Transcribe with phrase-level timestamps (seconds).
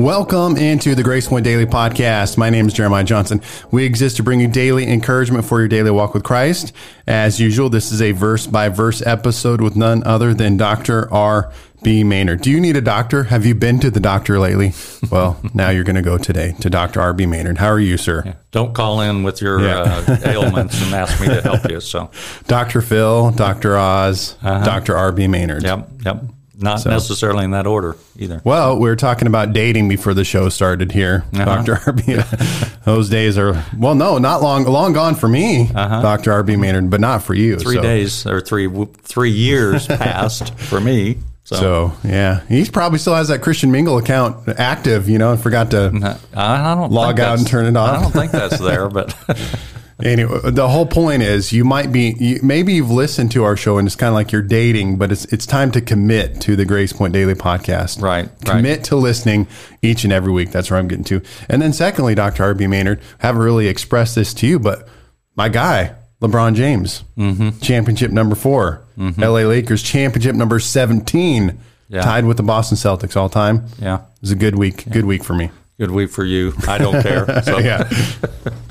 [0.00, 2.38] Welcome into the Grace Point Daily Podcast.
[2.38, 3.42] My name is Jeremiah Johnson.
[3.70, 6.72] We exist to bring you daily encouragement for your daily walk with Christ.
[7.06, 11.12] As usual, this is a verse by verse episode with none other than Dr.
[11.12, 11.52] R.
[11.82, 12.02] B.
[12.02, 12.40] Maynard.
[12.40, 13.24] Do you need a doctor?
[13.24, 14.72] Have you been to the doctor lately?
[15.10, 17.02] Well, now you're going to go today to Dr.
[17.02, 17.12] R.
[17.12, 17.26] B.
[17.26, 17.58] Maynard.
[17.58, 18.22] How are you, sir?
[18.24, 18.34] Yeah.
[18.52, 20.02] Don't call in with your Yeah.
[20.08, 21.78] uh, ailments and ask me to help you.
[21.78, 22.10] So,
[22.46, 22.80] Dr.
[22.80, 23.76] Phil, Dr.
[23.76, 24.96] Oz, Dr.
[24.96, 25.12] R.
[25.12, 25.26] B.
[25.26, 25.62] Maynard.
[25.62, 26.22] yep, yep.
[26.60, 28.40] Not necessarily in that order either.
[28.44, 31.44] Well, we were talking about dating before the show started here, Uh-huh.
[31.62, 31.76] Dr.
[31.76, 32.84] RB.
[32.84, 36.30] Those days are well, no, not long, long gone for me, Dr.
[36.42, 37.54] RB Maynard, but not for you.
[37.54, 37.62] Uh-huh.
[37.62, 38.68] Three so, days or three
[39.02, 41.18] three years passed for me.
[41.44, 45.40] So, So yeah, he probably still has that Christian Mingle account active, you know, and
[45.40, 46.18] forgot to.
[46.34, 47.98] I, I don't Log out and turn it off.
[47.98, 49.16] I don't think that's there, but
[50.04, 53.78] Anyway, the whole point is you might be you, maybe you've listened to our show
[53.78, 56.64] and it's kind of like you're dating, but it's it's time to commit to the
[56.64, 58.00] Grace Point Daily podcast.
[58.02, 58.44] Right, right.
[58.44, 59.46] Commit to listening
[59.82, 60.50] each and every week.
[60.50, 61.22] That's where I'm getting to.
[61.48, 62.54] And then secondly, Dr.
[62.54, 64.88] RB Maynard, haven't really expressed this to you, but
[65.36, 67.58] my guy, LeBron James, Mm-hmm.
[67.60, 68.82] championship number 4
[69.16, 72.02] LA Lakers championship number 17, Yeah.
[72.02, 73.64] tied with the Boston Celtics all time.
[73.78, 74.84] yeah, It was a good week.
[74.90, 75.50] Good week for me.
[75.78, 76.52] good week for you.
[76.68, 77.24] I don't care.
[77.44, 77.88] So Yeah.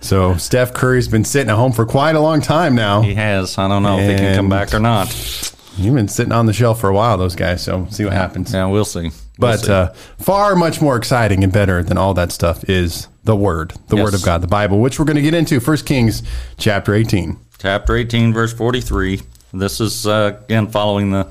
[0.00, 3.02] so Steph Curry's been sitting at home for quite a long time now.
[3.02, 3.58] he has.
[3.58, 5.08] I don't know if he can come back or not.
[5.76, 7.62] You've been sitting on the shelf for a while, those guys.
[7.62, 8.52] So see what happens.
[8.52, 9.04] Yeah, we'll see.
[9.04, 9.72] We'll But see.
[9.72, 9.88] uh,
[10.18, 14.04] far much more exciting and better than all that stuff is the Word, the Yes.
[14.04, 15.60] Word of God, the Bible, which we're going to get into.
[15.60, 16.22] First Kings
[16.58, 17.38] chapter 18.
[17.58, 19.20] chapter 18 verse 43
[19.54, 21.26] this is uh, again following the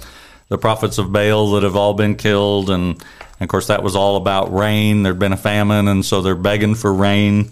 [0.47, 3.95] the prophets of baal that have all been killed and, and of course that was
[3.97, 7.49] all about rain there'd been a famine and so they're begging for rain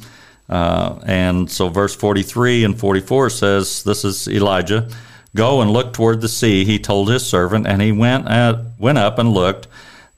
[0.50, 4.90] uh, and so verse 43 and 44 says this is elijah
[5.36, 8.98] go and look toward the sea he told his servant and he went at, went
[8.98, 9.68] up and looked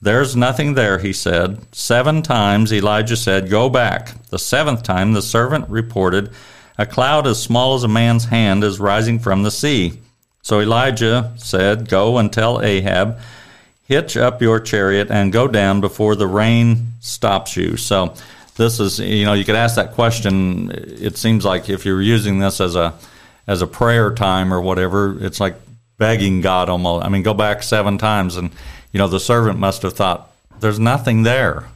[0.03, 1.59] there's nothing there, he said.
[1.75, 4.13] Seven times Elijah said, Go back.
[4.29, 6.31] The seventh time the servant reported,
[6.79, 9.99] A cloud as small as a man's hand is rising from the sea.
[10.41, 13.19] So Elijah said, Go and tell Ahab,
[13.83, 17.77] Hitch up your chariot and go down before the rain stops you.
[17.77, 18.15] So
[18.55, 20.71] this is, you know, you could ask that question.
[20.73, 22.93] It seems like if you're using this as a
[23.47, 25.55] as a prayer time or whatever, it's like
[25.97, 27.05] begging God almost.
[27.05, 28.51] I mean, go back seven times, and
[28.91, 31.67] you know, the servant must have thought, "There's nothing there."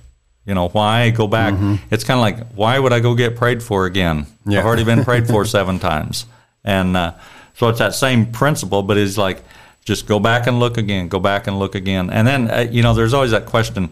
[0.46, 1.56] You know, why go back?
[1.90, 4.28] It's kind of like, why would I go get prayed for again?
[4.46, 4.60] Yeah.
[4.60, 6.26] I've already been prayed for seven times,
[6.64, 7.14] and uh,
[7.56, 8.84] so it's that same principle.
[8.84, 9.44] But it's like,
[9.86, 12.84] just go back and look again, go back and look again, and then uh, you
[12.84, 13.90] know, there's always that question: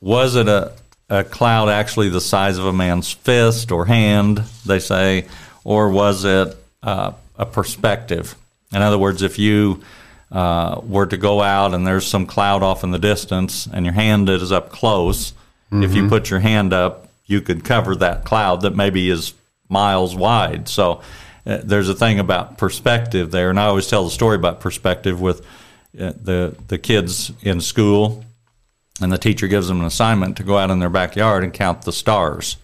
[0.00, 0.72] Was it a
[1.08, 4.38] a cloud actually the size of a man's fist or hand?
[4.66, 5.26] They say,
[5.64, 8.34] or was it uh, a perspective?
[8.72, 9.82] In other words, if you
[10.32, 13.94] uh, were to go out and there's some cloud off in the distance and your
[13.94, 15.32] hand is up close,
[15.72, 19.34] if you put your hand up, you could cover that cloud that maybe is
[19.68, 20.68] miles wide.
[20.68, 21.02] So
[21.46, 25.20] uh, there's a thing about perspective there, and I always tell the story about perspective
[25.20, 25.40] with
[25.98, 28.24] uh, the the kids in school,
[29.00, 31.82] and the teacher gives them an assignment to go out in their backyard and count
[31.82, 32.56] the stars,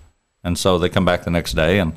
[0.44, 1.94] and so they come back the next day and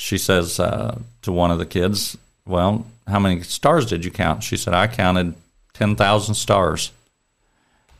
[0.00, 2.16] she says uh, to one of the kids,
[2.46, 5.34] "Well, how many stars did you count?" She said, "I counted
[5.74, 6.90] ten thousand stars."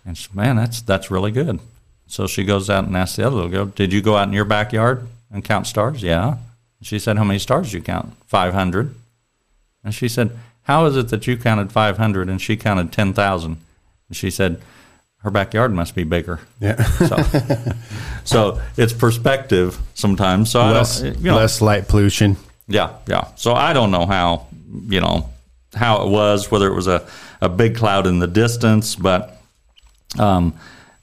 [0.07, 1.61] And she said, "Man, that's that's really good."
[2.07, 4.35] So she goes out and asks the other little girl, "Did you go out in
[4.35, 6.39] your backyard and count stars?" "Yeah."
[6.81, 8.95] She said, "How many stars did you count?" 500.
[9.85, 10.31] And she said,
[10.63, 13.59] "How is it that you counted 500 and she counted 10,000?"
[14.09, 14.63] And she said,
[15.23, 16.83] "Her backyard must be bigger." Yeah.
[16.83, 17.17] So,
[18.25, 20.51] so it's perspective sometimes.
[20.51, 22.37] So less, I you know, less light pollution.
[22.69, 23.29] yeah, yeah.
[23.37, 24.47] So I don't know how,
[24.89, 25.29] you know,
[25.75, 27.07] how it was, whether it was a,
[27.41, 29.41] a big cloud in the distance, but
[30.19, 30.55] um,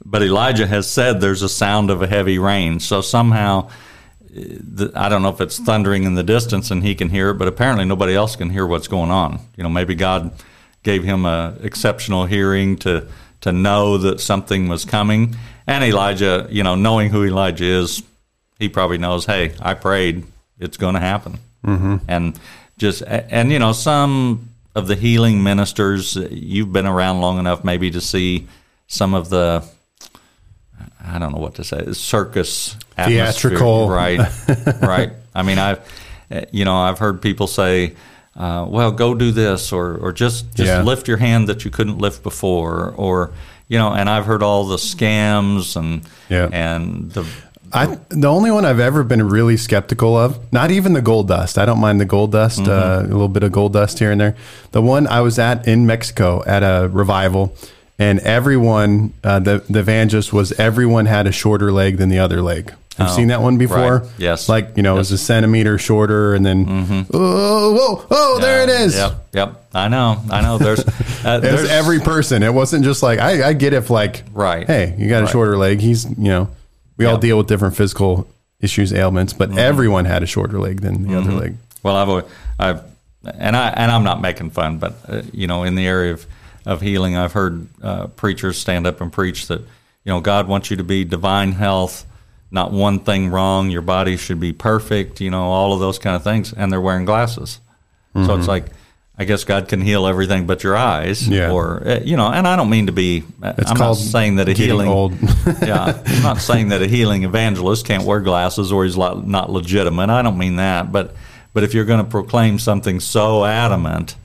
[0.05, 2.79] but Elijah has said there's a sound of a heavy rain.
[2.79, 3.69] So somehow,
[4.29, 7.33] the, I don't know if it's thundering in the distance and he can hear it,
[7.35, 9.39] but apparently nobody else can hear what's going on.
[9.57, 10.31] You know, maybe God
[10.83, 13.07] gave him a exceptional hearing to
[13.47, 15.35] to know that something was coming.
[15.65, 18.03] And Elijah, you know, knowing who Elijah is,
[18.59, 20.25] he probably knows, hey, I prayed,
[20.59, 21.39] it's going to happen.
[21.65, 21.97] Mm-hmm.
[22.07, 22.39] And
[22.77, 27.89] just, and you know, some of the healing ministers, you've been around long enough maybe
[27.91, 28.47] to see
[28.87, 29.63] some of the,
[31.03, 32.75] I don't know what to say, circus.
[32.95, 33.89] Theatrical.
[33.89, 34.19] Right,
[34.81, 35.11] right.
[35.35, 35.79] I mean, I've,
[36.51, 37.95] you know, I've heard people say,
[38.37, 40.81] uh, well, go do this, or, or just, just Yeah.
[40.83, 43.31] lift your hand that you couldn't lift before, or,
[43.67, 46.47] you know, and I've heard all the scams and, Yeah.
[46.51, 47.25] and the,
[47.73, 51.57] I the only one I've ever been really skeptical of, not even the gold dust.
[51.57, 54.21] I don't mind the gold dust, uh, a little bit of gold dust here and
[54.21, 54.35] there.
[54.71, 57.53] The one I was at in Mexico at a revival,
[57.99, 62.41] and everyone, uh, the the evangelist was everyone had a shorter leg than the other
[62.41, 62.73] leg.
[62.99, 63.99] You Oh, seen that one before?
[63.99, 64.09] right.
[64.17, 64.49] Yes.
[64.49, 68.69] Like you know, it was a centimeter shorter, and then oh, whoa, oh, there it
[68.69, 68.95] is.
[68.95, 69.63] Yep, yep.
[69.73, 70.57] I know, I know.
[70.57, 70.79] There's,
[71.25, 72.41] uh, there's every person.
[72.41, 74.65] It wasn't just like I, I get if like Right.
[74.65, 75.79] Hey, you got a shorter leg.
[75.79, 76.49] He's you know,
[76.97, 78.27] we all deal with different physical
[78.59, 81.55] issues, ailments, but everyone had a shorter leg than the other leg.
[81.83, 82.25] Well, I've, always-
[82.57, 82.81] I've,
[83.37, 86.25] and I, and I'm not making fun, but uh, you know, in the area of,
[86.65, 89.67] of healing, I've heard uh, preachers stand up and preach that you
[90.13, 92.06] know God wants you to be divine health,
[92.51, 93.69] not one thing wrong.
[93.69, 95.19] Your body should be perfect.
[95.21, 97.59] You know, all of those kind of things, and they're wearing glasses.
[98.15, 98.65] So it's like,
[99.19, 101.51] I guess God can heal everything but your eyes, Yeah.
[101.51, 102.31] or uh, you know.
[102.31, 103.23] And I don't mean to be.
[103.43, 104.87] It's I'm not saying that a healing
[105.61, 110.09] yeah, I'm not saying that a healing evangelist can't wear glasses or he's not legitimate.
[110.09, 111.15] I don't mean that, but
[111.53, 114.15] but if you're going to proclaim something so adamant,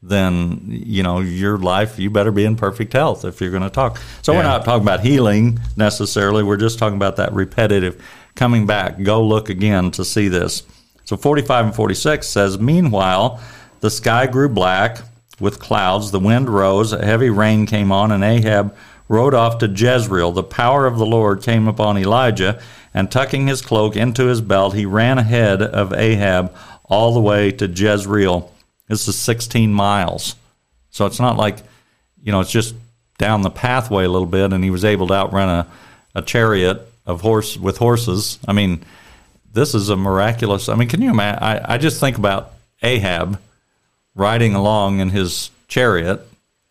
[0.00, 3.70] then you know your life you better be in perfect health if you're going to
[3.70, 4.00] talk.
[4.22, 6.42] So we're not talking about healing necessarily.
[6.42, 8.02] We're just talking about that repetitive
[8.36, 9.02] coming back.
[9.02, 10.62] Go look again to see this.
[11.04, 13.40] So 45 and 46 says, Meanwhile,
[13.80, 14.98] the sky grew black
[15.40, 18.76] with clouds, the wind rose, a heavy rain came on, and Ahab
[19.08, 20.32] rode off to Jezreel.
[20.32, 22.60] The power of the Lord came upon Elijah,
[22.92, 26.54] and tucking his cloak into his belt, he ran ahead of Ahab
[26.84, 28.52] all the way to Jezreel.
[28.88, 30.34] This is 16 miles.
[30.90, 31.58] So it's not like,
[32.22, 32.74] you know, it's just
[33.18, 35.66] down the pathway a little bit, and he was able to outrun a,
[36.14, 38.38] a chariot of horse with horses.
[38.46, 38.84] I mean,
[39.52, 40.68] this is a miraculous.
[40.68, 41.42] I mean, can you imagine?
[41.42, 42.52] I, I just think about
[42.82, 43.40] Ahab
[44.14, 46.20] riding along in his chariot,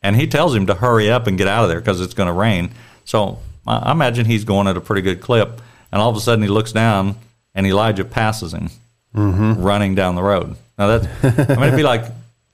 [0.02, 2.28] and he tells him to hurry up and get out of there because it's going
[2.28, 2.72] to rain.
[3.06, 5.62] So I, I imagine he's going at a pretty good clip,
[5.92, 7.16] and all of a sudden he looks down,
[7.54, 8.70] and Elijah passes him,
[9.14, 9.62] mm-hmm.
[9.62, 10.56] running down the road.
[10.78, 12.06] Now that I mean, it'd be like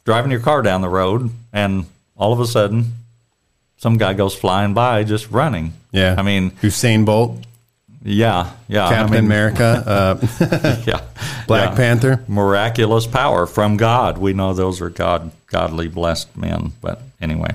[0.06, 1.86] driving your car down the road, and
[2.16, 2.94] all of a sudden,
[3.78, 5.74] some guy goes flying by just running.
[5.92, 6.16] Yeah.
[6.18, 7.44] I mean, Usain Bolt,
[8.04, 8.90] yeah, yeah.
[8.90, 10.28] Captain I mean, America, uh,
[10.88, 11.02] yeah,
[11.48, 11.75] Black yeah.
[11.75, 12.24] Panther.
[12.28, 14.18] miraculous power from God.
[14.18, 16.72] We know those are God, godly, blessed men.
[16.81, 17.52] But anyway,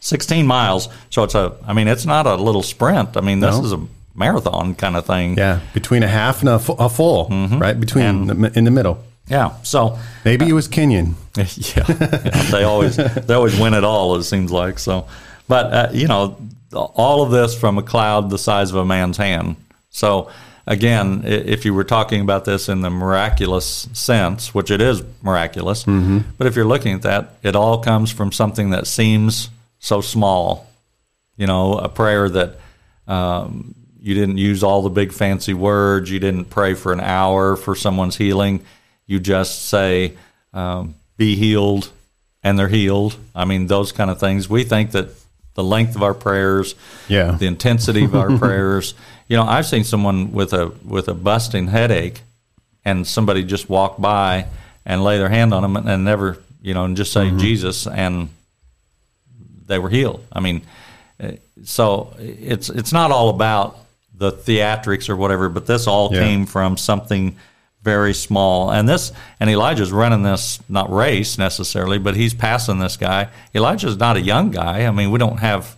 [0.00, 0.88] 16 miles.
[1.10, 3.16] So it's a, I mean, it's not a little sprint.
[3.16, 3.64] I mean, this No.
[3.64, 3.80] is a
[4.14, 5.36] marathon kind of thing.
[5.36, 9.02] Yeah, between a half and a, fu- a full, right between the, in the middle.
[9.28, 9.54] Yeah.
[9.62, 11.14] So, Maybe it was Kenyan.
[11.36, 14.78] yeah, yeah, they always, they always win it all, it seems like.
[14.78, 15.06] So,
[15.48, 16.36] but, uh, you know,
[16.72, 19.56] all of this from a cloud the size of a man's hand.
[19.90, 20.30] So,
[20.66, 25.84] again, if you were talking about this in the miraculous sense, which it is miraculous,
[25.84, 30.66] but if you're looking at that, it all comes from something that seems so small.
[31.36, 32.58] You know, a prayer that
[33.08, 37.56] um, you didn't use all the big fancy words, you didn't pray for an hour
[37.56, 38.64] for someone's healing.
[39.12, 40.14] You just say,
[40.54, 41.90] um, be healed,
[42.42, 43.14] and they're healed.
[43.34, 44.48] I mean, those kind of things.
[44.48, 45.08] We think that
[45.52, 46.74] the length of our prayers,
[47.08, 47.32] Yeah.
[47.32, 48.94] the intensity of our prayers.
[49.28, 52.22] You know, I've seen someone with a with a busting headache,
[52.86, 54.46] and somebody just walk by
[54.86, 58.30] and lay their hand on them and never, you know, and just say Jesus, and
[59.66, 60.24] they were healed.
[60.32, 60.62] I mean,
[61.20, 63.76] eh, so it's it's not all about
[64.16, 66.20] the theatrics or whatever, but this all Yeah.
[66.20, 67.36] came from something
[67.82, 68.70] very small.
[68.70, 73.28] And this and Elijah's running this not race necessarily, but he's passing this guy.
[73.54, 74.86] Elijah's not a young guy.
[74.86, 75.76] I mean, we don't have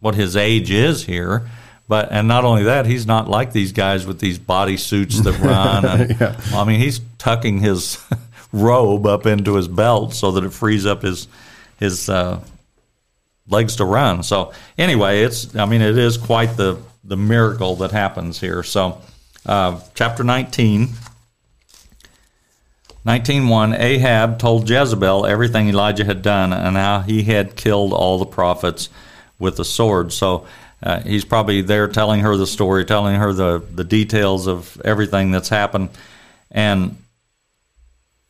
[0.00, 1.48] what his age is here.
[1.88, 5.38] But and not only that, he's not like these guys with these body suits that
[5.40, 5.84] run.
[5.84, 8.02] And, well, I mean, he's tucking his
[8.52, 11.28] robe up into his belt so that it frees up his
[11.78, 12.40] his uh,
[13.48, 14.22] legs to run.
[14.22, 18.62] So anyway, it's I mean, it is quite the the miracle that happens here.
[18.62, 19.00] So
[19.46, 20.88] uh, chapter nineteen.
[23.06, 28.26] 19.1 Ahab told Jezebel everything Elijah had done and how he had killed all the
[28.26, 28.88] prophets
[29.40, 30.12] with the sword.
[30.12, 30.46] So
[30.82, 35.32] uh, he's probably there telling her the story, telling her the, the details of everything
[35.32, 35.90] that's happened.
[36.50, 36.96] And,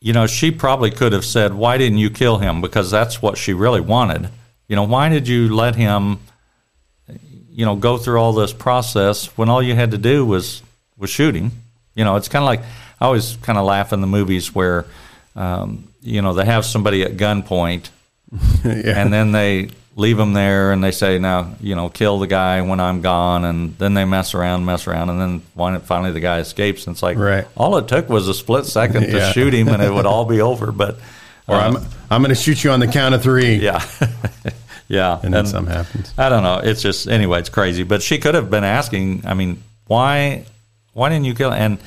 [0.01, 2.63] you know, she probably could have said, Why didn't you kill him?
[2.63, 4.31] Because that's what she really wanted.
[4.69, 6.19] You know, why did you let him,
[7.51, 10.63] you know, go through all this process when all you had to do was,
[10.97, 11.53] was shoot him?
[11.95, 12.63] You know, it's kind of like
[13.03, 14.87] I always kind of laugh in the movies where,
[15.35, 17.89] um, you know, they have somebody at gunpoint
[18.65, 19.01] yeah.
[19.03, 22.63] and then they leave them there and they say, now, you know, kill the guy
[22.63, 23.45] when I'm gone.
[23.45, 25.11] And then they mess around, mess around.
[25.11, 26.87] And then finally the guy escapes.
[26.87, 27.45] And it's like, Right.
[27.57, 29.33] all it took was a split second to Yeah.
[29.33, 30.71] shoot him and it would all be over.
[30.71, 30.99] But,
[31.49, 31.77] or I'm
[32.09, 33.57] I'm going to shoot you on the count of three.
[33.57, 33.85] yeah.
[34.89, 35.19] yeah.
[35.23, 36.15] And then something happens.
[36.17, 36.61] I don't know.
[36.63, 37.41] It's just anyway.
[37.41, 37.83] It's crazy.
[37.83, 39.25] But she could have been asking.
[39.27, 40.45] I mean, why?
[40.93, 41.53] Why didn't you kill?
[41.53, 41.79] And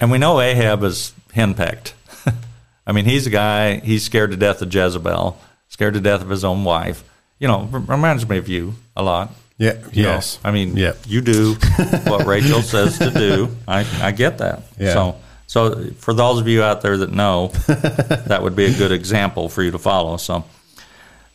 [0.00, 1.92] and we know Ahab is henpecked.
[2.86, 3.80] I mean, he's a guy.
[3.80, 5.38] He's scared to death of Jezebel.
[5.68, 7.04] Scared to death of his own wife.
[7.38, 9.30] you know, reminds me of you a lot.
[9.58, 9.74] Yeah.
[9.92, 10.38] You know, yes.
[10.42, 10.92] I mean, Yeah.
[11.06, 11.54] you do
[12.04, 13.54] what Rachel says to do.
[13.68, 14.62] I, I get that.
[14.78, 14.92] Yeah.
[14.94, 15.16] So,
[15.46, 19.48] so for those of you out there that know, that would be a good example
[19.48, 20.16] for you to follow.
[20.16, 20.44] So,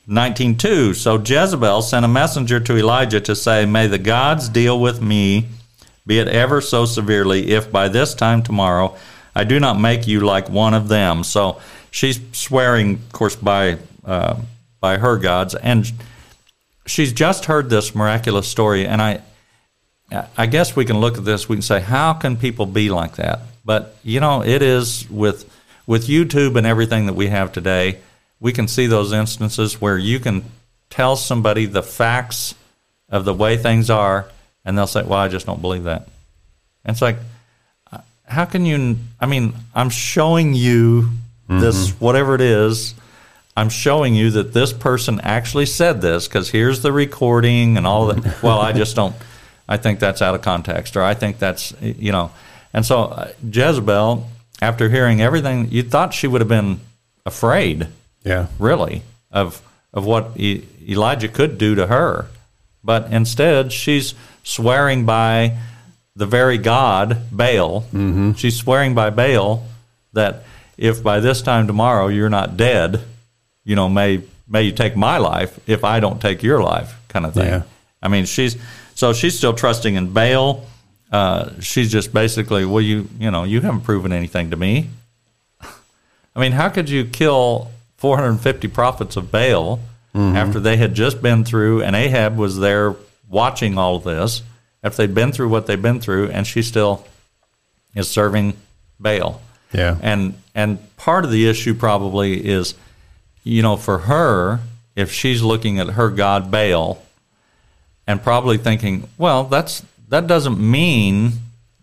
[0.07, 0.95] 19.2.
[0.95, 5.45] So Jezebel sent a messenger to Elijah to say, May the gods deal with me,
[6.05, 8.95] be it ever so severely, if by this time tomorrow
[9.35, 11.23] I do not make you like one of them.
[11.23, 11.59] So
[11.91, 14.39] she's swearing, of course, by uh,
[14.79, 15.91] by her gods, and
[16.85, 18.85] she's just heard this miraculous story.
[18.85, 19.21] And I,
[20.37, 21.49] I guess we can look at this.
[21.49, 23.39] We can say, how can people be like that?
[23.65, 25.51] But you know, it is with
[25.87, 27.99] with YouTube and everything that we have today.
[28.39, 30.45] We can see those instances where you can
[30.89, 32.55] tell somebody the facts
[33.09, 34.29] of the way things are,
[34.65, 36.07] and they'll say, "Well, I just don't believe that."
[36.83, 37.17] And it's like,
[38.27, 38.97] how can you?
[39.19, 41.09] I mean, I'm showing you
[41.47, 42.95] this, whatever it is.
[43.57, 48.07] I'm showing you that this person actually said this because here's the recording and all
[48.07, 48.41] that.
[48.43, 49.15] well, I just don't.
[49.67, 52.31] I think that's out of context, or I think that's you know.
[52.73, 54.27] And so uh, Jezebel,
[54.61, 56.81] after hearing everything, you thought she would have been
[57.25, 57.87] afraid,
[58.23, 58.47] Yeah.
[58.59, 59.61] really, of
[59.93, 62.27] of what e- Elijah could do to her,
[62.83, 64.13] but instead she's
[64.45, 65.57] swearing by
[66.15, 67.81] the very God Baal.
[67.81, 68.33] Mm-hmm.
[68.33, 69.65] She's swearing by Baal
[70.13, 70.43] that
[70.77, 73.01] if by this time tomorrow you're not dead,
[73.65, 77.25] you know, may may you take my life if I don't take your life, kind
[77.25, 77.47] of thing.
[77.47, 77.63] Yeah.
[78.01, 78.55] I mean, she's
[78.93, 80.65] so she's still trusting in Baal.
[81.11, 84.89] Uh, she's just basically, well, you you know, you haven't proven anything to me.
[85.61, 89.79] I mean, how could you kill 450 prophets of Baal
[90.15, 92.95] after they had just been through, and Ahab was there
[93.29, 94.43] watching all of this,
[94.83, 97.05] if they'd been through what they've been through, and she still
[97.93, 98.55] is serving
[98.99, 99.41] Baal.
[99.73, 99.97] Yeah.
[100.01, 102.75] And and part of the issue probably is,
[103.43, 104.59] you know, for her,
[104.95, 107.01] if she's looking at her god Baal,
[108.07, 111.33] and probably thinking, well, that's that doesn't mean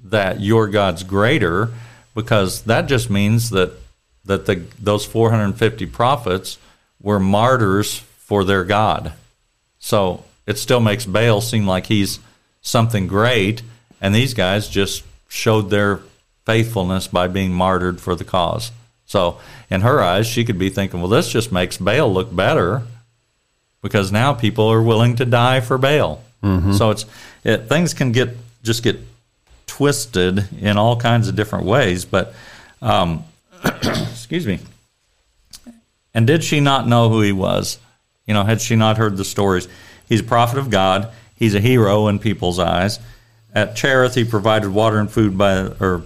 [0.05, 1.71] that your God's greater,
[2.15, 3.73] because that just means that
[4.25, 6.59] that the those 450 prophets
[7.01, 9.13] were martyrs for their God.
[9.79, 12.19] So it still makes Baal seem like he's
[12.61, 13.63] something great,
[14.01, 16.01] and these guys just showed their
[16.45, 18.73] faithfulness by being martyred for the cause.
[19.07, 19.39] So
[19.71, 22.83] in her eyes, she could be thinking, well, this just makes Baal look better
[23.83, 26.23] because now people are willing to die for Baal.
[26.77, 27.07] So it's
[27.45, 28.31] it, things can get
[28.65, 28.99] just get
[29.67, 32.05] twisted in all kinds of different ways.
[32.05, 32.35] But
[32.81, 33.25] um,
[33.65, 34.59] excuse me.
[36.15, 37.79] And did she not know who he was?
[38.27, 39.69] You know, had she not heard the stories?
[40.13, 41.11] He's a prophet of God.
[41.37, 42.99] He's a hero in people's eyes.
[43.55, 46.03] At Cherith, he provided water and food by, or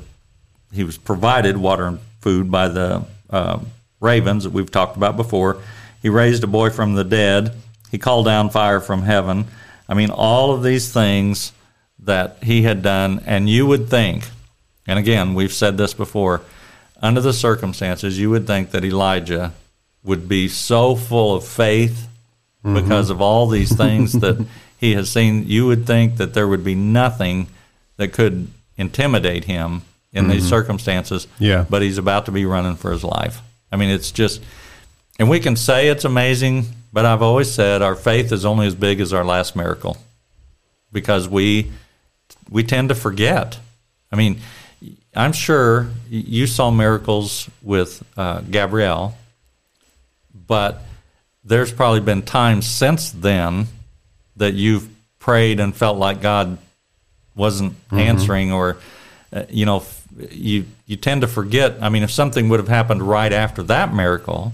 [0.72, 3.58] he was provided water and food by the uh,
[3.98, 5.60] ravens that we've talked about before.
[6.02, 7.52] He raised a boy from the dead.
[7.90, 9.46] He called down fire from heaven.
[9.88, 11.50] I mean, all of these things
[11.98, 14.28] that he had done, and you would think,
[14.86, 16.42] and again, we've said this before,
[17.02, 19.52] under the circumstances, you would think that Elijah
[20.04, 22.06] would be so full of faith
[22.74, 24.44] because of all these things that
[24.78, 25.46] he has seen.
[25.46, 27.48] You would think that there would be nothing
[27.96, 29.82] that could intimidate him
[30.12, 31.26] in these circumstances.
[31.38, 31.64] Yeah.
[31.68, 33.40] But he's about to be running for his life.
[33.70, 34.42] I mean, it's just,
[35.18, 38.74] and we can say it's amazing, but I've always said our faith is only as
[38.74, 39.96] big as our last miracle
[40.92, 41.70] because we
[42.48, 43.58] we tend to forget.
[44.10, 44.40] I mean,
[45.14, 49.16] I'm sure you saw miracles with uh, Gabrielle,
[50.46, 50.82] but
[51.46, 53.66] there's probably been times since then
[54.36, 54.88] that you've
[55.18, 56.58] prayed and felt like God
[57.34, 58.76] wasn't answering, or
[59.32, 61.76] uh, you know, f- you you tend to forget.
[61.80, 64.52] I mean, if something would have happened right after that miracle,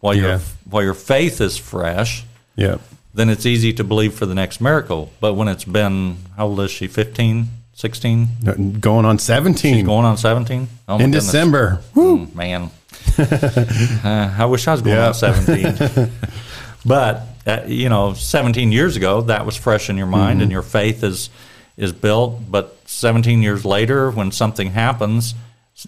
[0.00, 0.22] while Yeah.
[0.22, 0.38] your
[0.70, 2.24] while your faith is fresh,
[2.56, 2.76] Yeah.
[3.14, 5.10] then it's easy to believe for the next miracle.
[5.20, 6.86] But when it's been, how old is she?
[6.86, 8.78] 15, 16?
[8.80, 10.68] Going on 17 Going on 17?
[10.88, 11.24] Oh, in goodness.
[11.26, 11.80] December.
[11.94, 12.70] Mm, man.
[13.18, 15.08] Uh, I wish I was going Yeah.
[15.08, 16.10] on 17.
[16.84, 20.42] but, uh, you know, 17 years ago, that was fresh in your mind Mm-hmm.
[20.42, 21.30] and your faith is,
[21.76, 22.40] is built.
[22.50, 25.34] But 17 years later, when something happens,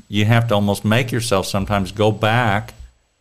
[0.09, 2.75] you have to almost make yourself sometimes go back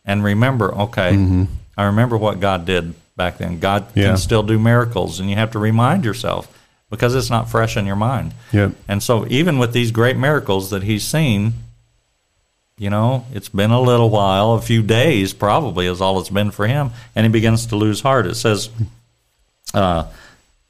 [0.04, 1.46] and remember, okay,
[1.76, 3.58] I remember what God did back then.
[3.58, 3.98] God Mm-hmm.
[3.98, 4.06] Yeah.
[4.08, 6.46] can still do miracles, and you have to remind yourself
[6.90, 8.32] because it's not fresh in your mind.
[8.52, 8.72] Yep.
[8.88, 11.52] And so, even with these great miracles that he's seen,
[12.78, 16.50] you know, it's been a little while, a few days probably is all it's been
[16.50, 18.26] for him, and he begins to lose heart.
[18.26, 18.70] It says,
[19.74, 20.06] uh,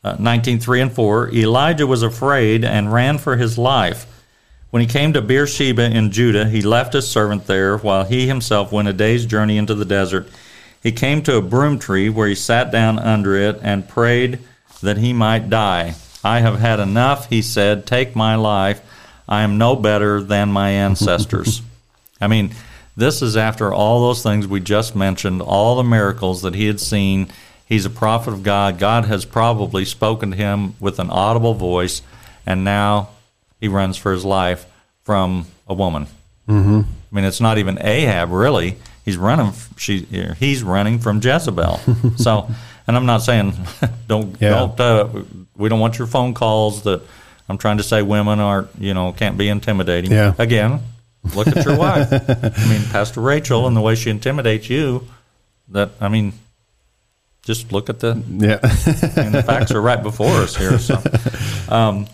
[0.02, 4.06] uh, 19, 3 and 4, Elijah was afraid and ran for his life.
[4.70, 8.72] When he came to Beersheba in Judah, he left his servant there while he himself
[8.72, 10.28] went a day's journey into the desert.
[10.82, 14.38] He came to a broom tree where he sat down under it and prayed
[14.82, 15.94] that he might die.
[16.22, 17.86] I have had enough, he said.
[17.86, 18.80] Take my life.
[19.28, 21.62] I am no better than my ancestors.
[22.20, 22.50] I mean,
[22.96, 26.80] this is after all those things we just mentioned, all the miracles that he had
[26.80, 27.28] seen.
[27.64, 28.78] He's a prophet of God.
[28.78, 32.02] God has probably spoken to him with an audible voice,
[32.46, 33.10] and now
[33.60, 34.66] he runs for his life
[35.02, 36.06] from a woman.
[36.48, 36.80] Mm-hmm.
[36.80, 38.76] I mean, it's not even Ahab, really.
[39.04, 39.52] He's running.
[39.76, 40.00] She,
[40.38, 41.80] he's running from Jezebel.
[42.16, 42.48] so,
[42.86, 43.54] and I'm not saying
[44.08, 44.50] don't yeah.
[44.50, 44.80] don't.
[44.80, 45.08] Uh,
[45.56, 47.02] we don't want your phone calls that
[47.48, 50.10] I'm trying to say women aren't you know can't be intimidating.
[50.10, 50.34] Yeah.
[50.38, 50.80] Again,
[51.34, 52.12] look at your wife.
[52.12, 55.06] I mean, Pastor Rachel and the way she intimidates you.
[55.68, 56.32] That I mean,
[57.42, 58.58] just look at the yeah.
[59.22, 60.78] and the facts are right before us here.
[60.78, 61.02] So,
[61.68, 62.06] um,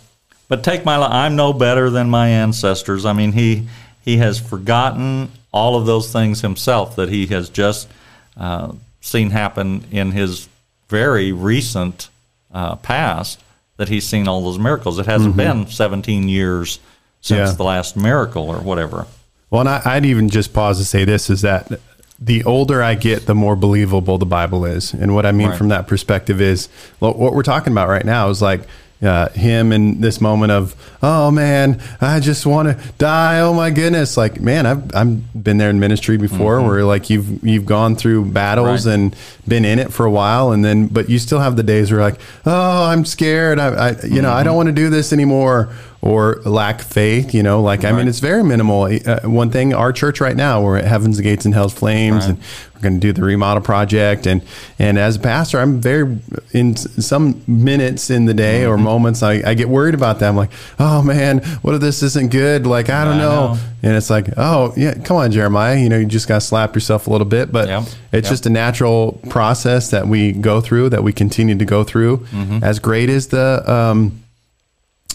[0.49, 3.05] but take my I'm no better than my ancestors.
[3.05, 3.67] I mean, he
[4.05, 7.89] he has forgotten all of those things himself that he has just
[8.37, 10.49] uh, seen happen in his
[10.89, 12.09] very recent
[12.53, 13.41] uh, past.
[13.77, 15.01] That he's seen all those miracles.
[15.01, 15.63] It hasn't mm-hmm.
[15.65, 16.79] been 17 years
[17.25, 17.57] since yeah.
[17.57, 19.07] the last miracle or whatever.
[19.49, 21.81] Well, and I, would even just pause to say this is that
[22.19, 24.93] the older I get, the more believable the Bible is.
[24.93, 25.57] And what I mean right.
[25.57, 28.61] from that perspective is what we're talking about right now is like
[29.03, 33.41] uh, him in this moment of, oh man, I just want to die.
[33.41, 34.17] Oh my goodness!
[34.17, 36.69] Like man, I've I've been there in ministry before, mm-hmm.
[36.69, 38.95] where like you've you've gone through battles right.
[38.95, 39.17] and
[39.49, 42.01] been in it for a while, and then but you still have the days where
[42.01, 43.59] like, oh, I'm scared.
[43.59, 44.23] I, I you mm-hmm.
[44.23, 47.95] know I don't want to do this anymore or lack faith, you know, like, right.
[47.95, 48.83] I mean, it's very minimal.
[48.83, 52.35] Uh, one thing, our church right now, we're at Heaven's Gates and Hell's Flames, right.
[52.35, 52.39] and
[52.75, 54.27] we're going to do the remodel project.
[54.27, 54.43] And,
[54.79, 56.19] and as a pastor, I'm very,
[56.53, 58.73] in some minutes in the day mm-hmm.
[58.73, 60.29] or moments, I, I get worried about that.
[60.29, 62.67] I'm like, oh man, what if this isn't good?
[62.67, 63.55] Like, I don't I know.
[63.55, 63.61] know.
[63.83, 66.75] And it's like, oh yeah, come on, Jeremiah, you know, you just got to slap
[66.75, 71.03] yourself a little bit, but it's just a natural process that we go through, that
[71.03, 72.19] we continue to go through.
[72.19, 72.63] Mm-hmm.
[72.63, 74.21] As great as the, um,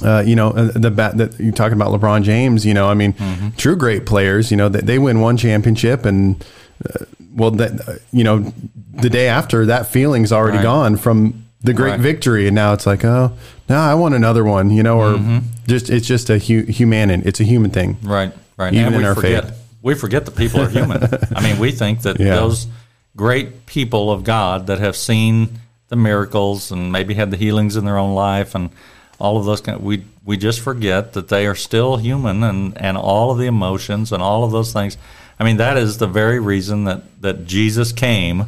[0.04, 2.94] uh, you know, uh, the bat that you're talking about LeBron James, you know, I
[2.94, 3.50] mean, mm-hmm.
[3.52, 6.44] true great players, you know, they, they win one championship and,
[6.86, 8.54] uh, well, that, uh, you know,
[8.94, 10.64] the day after that feeling's already right.
[10.64, 12.00] gone from the great right.
[12.00, 12.48] victory.
[12.48, 15.40] And now it's like, oh, now I want another one, you know, or mm-hmm.
[15.68, 17.98] just, it's just a hu- human, it's a human thing.
[18.02, 18.34] Right.
[18.58, 18.74] Right.
[18.74, 19.56] Even in our forget, faith.
[19.82, 21.02] We forget that people are human.
[21.36, 22.36] I mean, we think that yeah.
[22.36, 22.68] those
[23.16, 27.86] great people of God that have seen the miracles and maybe had the healings in
[27.86, 28.70] their own life and,
[29.20, 32.78] all of those kind of, we we just forget that they are still human and
[32.78, 34.98] and all of the emotions and all of those things.
[35.40, 38.46] I mean that is the very reason that that jesus came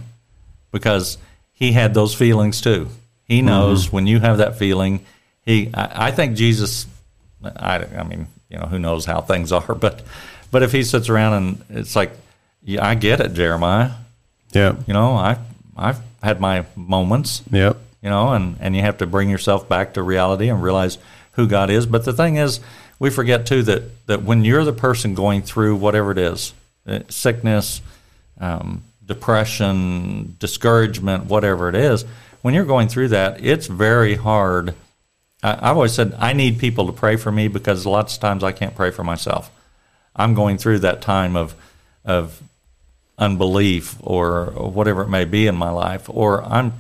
[0.72, 1.18] because
[1.52, 2.88] he had those feelings too.
[3.28, 3.48] He mm-hmm.
[3.48, 3.96] knows mm-hmm.
[3.98, 5.06] when you have that feeling
[5.46, 6.86] he I, I, think jesus
[7.44, 10.04] I, I mean you know who knows how things are but
[10.52, 12.12] but if he sits around and it's like
[12.64, 13.92] yeah i get it jeremiah.
[14.54, 14.76] Yeah.
[14.88, 15.38] You know i
[15.76, 17.42] i've had my moments.
[17.52, 20.98] Yep you know, and, and you have to bring yourself back to reality and realize
[21.34, 21.86] who God is.
[21.86, 22.60] But the thing is,
[23.00, 26.54] we forget too that, that when you're the person going through whatever it is
[26.88, 27.82] uh, sickness,
[28.40, 32.06] um, depression, discouragement, whatever it is
[32.42, 34.74] when you're going through that, it's very hard.
[35.44, 38.44] I, I've always said I need people to pray for me because lots of times
[38.44, 39.52] I can't pray for myself.
[40.16, 41.56] I'm going through that time of
[42.04, 42.42] of
[43.18, 46.74] unbelief or, or whatever it may be in my life, or I'm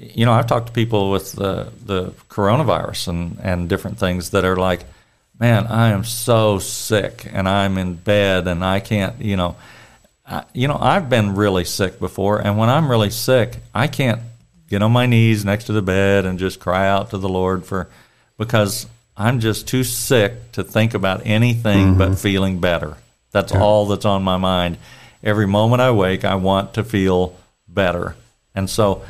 [0.00, 4.44] you know, I've talked to people with the, the coronavirus and, and different things that
[4.44, 4.84] are like,
[5.38, 9.56] man, I am so sick and I'm in bed and I can't, you know,
[10.26, 12.38] I, you know, I've been really sick before.
[12.38, 14.20] And when I'm really sick, I can't
[14.68, 17.64] get on my knees next to the bed and just cry out to the Lord
[17.64, 17.88] for,
[18.36, 21.98] because I'm just too sick to think about anything mm-hmm.
[21.98, 22.96] but feeling better.
[23.32, 23.60] That's yeah.
[23.60, 24.78] all that's on my mind.
[25.22, 28.14] Every moment I wake, I want to feel better.
[28.54, 29.02] And so,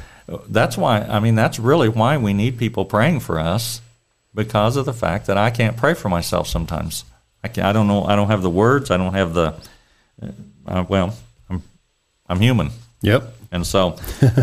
[0.49, 3.81] that's why, I mean, that's really why we need people praying for us
[4.35, 7.05] because of the fact that I can't pray for myself sometimes.
[7.43, 9.55] I, I don't know, I don't have the words, I don't have the,
[10.67, 11.17] uh, well,
[11.49, 11.63] I'm,
[12.29, 12.71] I'm human.
[13.03, 13.35] Yep.
[13.51, 13.97] And so,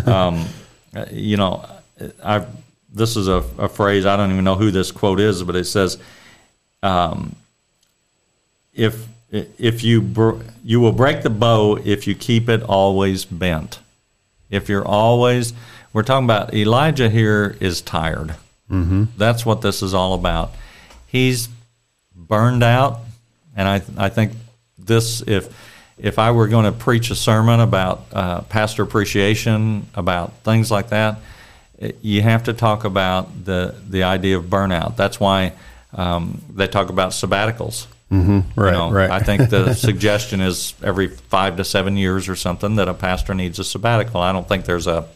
[0.06, 0.46] um,
[1.12, 1.66] you know,
[2.24, 2.46] I
[2.96, 5.66] this is a, a, phrase I don't even know who this quote is, but it
[5.66, 5.98] says,
[6.82, 7.36] um,
[8.74, 13.80] "If if you br- you will break the bow if you keep it always bent.
[14.50, 15.54] If you're always
[15.96, 18.36] we're talking about Elijah here is tired.
[18.70, 19.06] Mm-hmm.
[19.16, 20.52] That's what this is all about.
[21.08, 21.48] He's
[22.14, 23.00] burned out,
[23.56, 24.34] and I I think
[24.78, 25.48] this if
[25.98, 30.90] if I were going to preach a sermon about uh, pastor appreciation, about things like
[30.90, 31.20] that,
[31.80, 34.98] it, you have to talk about the the idea of burnout.
[34.98, 35.54] That's why
[35.94, 37.88] um, they talk about sabbaticals.
[38.12, 38.60] Mm-hmm.
[38.60, 39.10] Right, you know, right.
[39.10, 43.34] I think the suggestion is every five to seven years or something that a pastor
[43.34, 44.20] needs a sabbatical.
[44.20, 45.08] I don't think there's a,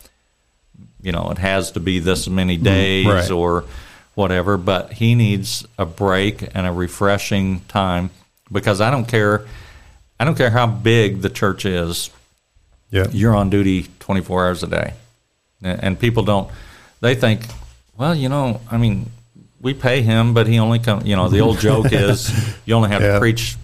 [1.02, 3.16] you know, it has to be this many days Mm-hmm.
[3.16, 3.32] right.
[3.32, 3.66] or
[4.16, 8.10] whatever, but he needs a break and a refreshing time
[8.52, 9.46] because I don't care.
[10.20, 12.10] I don't care how big the church is.
[12.92, 13.06] Yeah.
[13.12, 14.94] You're on duty 24 hours a day,
[15.62, 16.50] and and people don't.
[17.02, 17.46] They think,
[17.98, 19.10] well, you know, I mean,
[19.62, 21.06] we pay him, but he only come.
[21.06, 22.30] You know, the old joke is
[22.66, 23.14] you only have Yeah.
[23.14, 23.56] to preach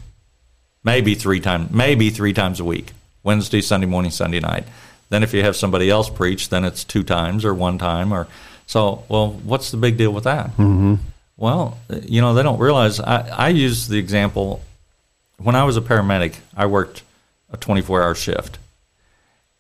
[0.84, 2.94] maybe three times, maybe three times a week:
[3.24, 4.66] Wednesday, Sunday morning, Sunday night.
[5.10, 8.28] Then if you have somebody else preach, then it's two times or one time or
[8.66, 9.04] so.
[9.08, 10.48] Well, what's the big deal with that?
[10.58, 10.96] Mm-hmm.
[11.38, 13.00] Well, you know, they don't realize.
[13.00, 14.62] I, I use the example
[15.38, 16.36] when I was a paramedic.
[16.56, 17.04] I worked
[17.52, 18.58] a 24-hour shift,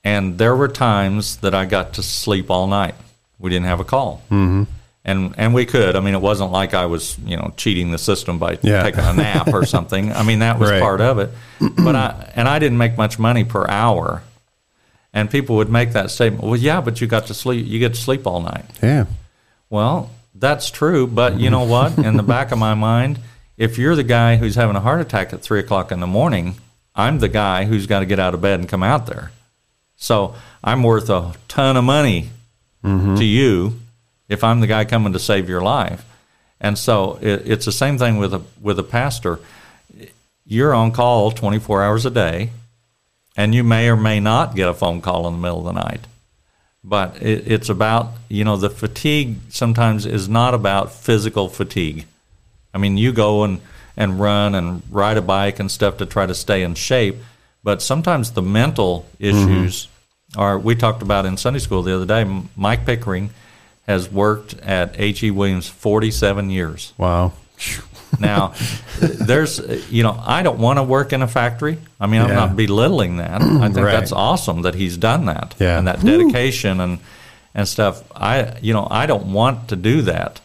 [0.04, 2.96] and there were times that I got to sleep all night.
[3.40, 4.22] We didn't have a call.
[4.32, 4.64] Mm-hmm.
[5.08, 5.96] And, and we could.
[5.96, 8.82] I mean, it wasn't like I was, you know, cheating the system by Yeah.
[8.82, 10.12] taking a nap or something.
[10.12, 10.82] I mean, that was Right.
[10.82, 11.30] part of it.
[11.60, 14.24] But I and I didn't make much money per hour.
[15.16, 16.44] And people would make that statement.
[16.44, 17.66] Well, yeah, but you got to sleep.
[17.66, 18.66] You get to sleep all night.
[18.84, 19.06] Yeah.
[19.70, 21.98] Well, that's true, but you know what?
[21.98, 23.20] In the back of my mind,
[23.58, 26.56] if you're the guy who's having a heart attack at three o'clock in the morning,
[26.94, 29.32] I'm the guy who's got to get out of bed and come out there.
[29.96, 32.30] So I'm worth a ton of money
[32.84, 33.16] mm-hmm.
[33.16, 33.80] to you
[34.28, 36.06] if I'm the guy coming to save your life.
[36.60, 39.40] And so it, it's the same thing with a with a pastor.
[40.46, 42.52] You're on call 24 hours a day,
[43.36, 45.82] and you may or may not get a phone call in the middle of the
[45.82, 46.02] night.
[46.84, 52.06] But it, it's about you know the fatigue sometimes is not about physical fatigue.
[52.74, 53.62] I mean you go and
[53.98, 57.16] and run and ride a bike and stuff to try to stay in shape
[57.64, 60.40] but sometimes the mental issues mm-hmm.
[60.42, 63.30] are we talked about in sunday school the other day mike pickering
[63.88, 65.32] has worked at H.E.
[65.32, 66.94] Williams 47 years.
[66.98, 67.34] Wow.
[68.20, 68.54] Now,
[69.00, 69.60] there's,
[69.92, 71.78] you know, I don't want to work in a factory.
[72.00, 73.42] I mean, I'm not belittling that.
[73.42, 73.92] I think Right.
[73.92, 75.78] that's awesome that he's done that Yeah.
[75.78, 77.00] and that dedication and
[77.58, 78.04] and stuff.
[78.14, 80.42] I, you know, I don't want to do that,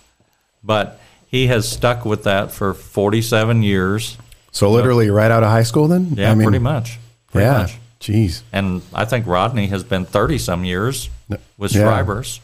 [0.62, 4.16] but he has stuck with that for 47 years.
[4.52, 6.12] So literally right out of high school then?
[6.16, 6.98] Yeah, I mean, pretty much.
[7.32, 7.58] Pretty yeah.
[7.62, 7.78] much.
[8.00, 8.42] Jeez.
[8.52, 11.10] And I think Rodney has been 30 some years
[11.58, 11.82] with Yeah.
[11.82, 12.38] Schreibers,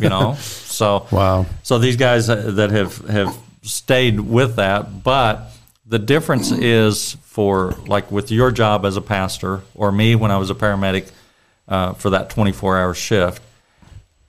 [0.00, 0.36] you know.
[0.70, 1.46] So Wow.
[1.62, 5.50] So these guys uh, that have have stayed with that, but
[5.86, 10.36] the difference is for like with your job as a pastor or me when I
[10.38, 11.10] was a paramedic
[11.68, 13.42] uh, for that 24 hour shift,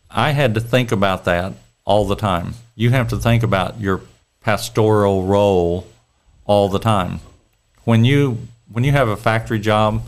[0.09, 1.53] I had to think about that
[1.85, 2.55] all the time.
[2.75, 4.01] You have to think about your
[4.41, 5.87] pastoral role
[6.45, 7.19] all the time.
[7.83, 8.37] When you
[8.71, 10.01] when you have a factory job,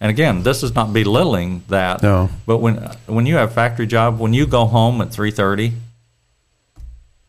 [0.00, 2.28] and again, this is not belittling that, No.
[2.46, 5.72] but when when you have a factory job, when you go home at 3:30,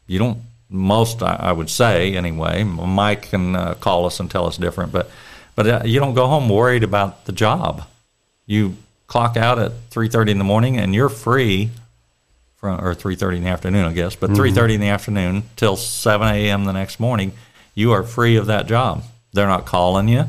[0.08, 2.64] you don't most I, I would say anyway.
[2.64, 5.10] Mike can uh, call us and tell us different, but
[5.56, 7.84] but uh, you don't go home worried about the job.
[8.46, 8.78] You
[9.08, 11.72] clock out at 3:30 in the morning, and you're free
[12.56, 16.28] from or 3:30 in the afternoon, I guess, but 3:30 in the afternoon till 7
[16.28, 16.66] a.m.
[16.66, 17.34] the next morning,
[17.76, 19.04] you are free of that job.
[19.34, 20.26] They're not calling you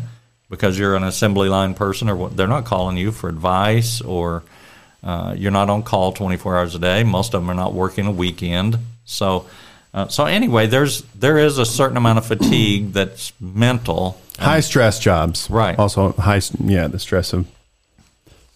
[0.49, 4.43] because you're an assembly line person, or what, they're not calling you for advice, or
[5.03, 7.05] uh, you're not on call 24 hours a day.
[7.05, 8.79] Most of them are not working a weekend.
[9.05, 9.47] So,
[9.93, 14.99] uh, so anyway, there's there is a certain amount of fatigue that's mental, High stress
[14.99, 15.51] jobs.
[15.51, 15.79] Right.
[15.79, 17.47] Also high, yeah, the stress of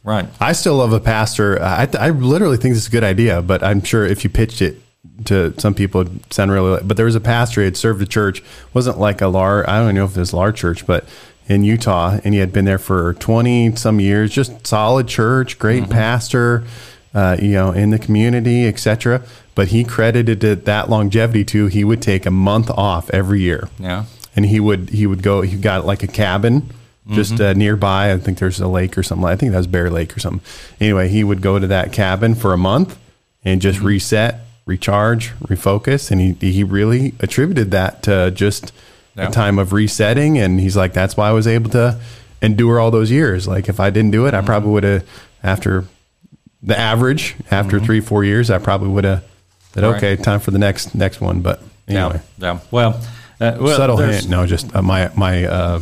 [0.03, 0.27] right?
[0.40, 1.61] I still love a pastor.
[1.62, 4.62] I, I literally think this is a good idea, but I'm sure if you pitched
[4.62, 4.81] it
[5.27, 6.83] to some people, it'd sound really.
[6.83, 8.42] But there was a pastor who had served the church.
[8.73, 9.66] wasn't like a large.
[9.66, 11.05] I don't know if it was a large church, but
[11.49, 14.31] in Utah, and he had been there for 20 some years.
[14.31, 16.64] Just solid church, great pastor.
[17.14, 19.22] Uh, you know, in the community, etc.
[19.55, 23.68] But he credited it that longevity to he would take a month off every year.
[23.79, 26.70] Yeah, and he would he would go he got like a cabin
[27.11, 28.12] just uh, nearby.
[28.12, 30.40] I think there's a lake or something i think that was bear lake or something.
[30.81, 32.98] Anyway he would go to that cabin for a month
[33.44, 36.11] and just reset recharge refocus.
[36.11, 38.72] And he he really attributed that to just
[39.16, 39.29] Yeah.
[39.29, 40.38] a time of resetting.
[40.38, 42.00] And he's like that's why i was able to
[42.42, 43.46] endure all those years.
[43.46, 45.05] Like if i didn't do it i probably would have
[45.44, 45.85] after
[46.64, 49.22] the average after three four years i probably would have
[49.72, 49.96] said Right.
[49.96, 52.61] okay time for the next next one but anyway yeah, yeah.
[52.70, 53.00] Well,
[53.40, 54.29] uh, well subtle hint.
[54.29, 55.81] No, just uh, my my uh,